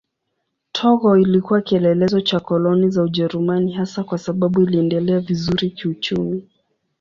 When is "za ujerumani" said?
2.89-3.71